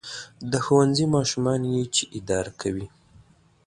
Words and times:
•د 0.51 0.53
ښوونځي 0.65 1.05
ماشومان 1.15 1.61
یې 1.73 1.83
چې 1.95 2.03
اداره 2.17 2.51
کوي. 2.61 2.87